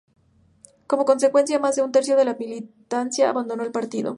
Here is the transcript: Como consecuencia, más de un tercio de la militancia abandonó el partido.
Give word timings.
Como 0.87 1.05
consecuencia, 1.05 1.59
más 1.59 1.75
de 1.75 1.83
un 1.83 1.91
tercio 1.91 2.17
de 2.17 2.25
la 2.25 2.33
militancia 2.33 3.29
abandonó 3.29 3.61
el 3.61 3.71
partido. 3.71 4.09